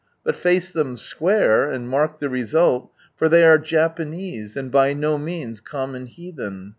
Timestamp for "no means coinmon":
4.93-6.07